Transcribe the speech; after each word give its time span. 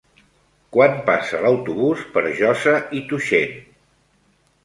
Quan 0.75 0.95
passa 1.09 1.41
l'autobús 1.43 2.01
per 2.15 2.23
Josa 2.39 2.73
i 3.01 3.05
Tuixén? 3.11 3.55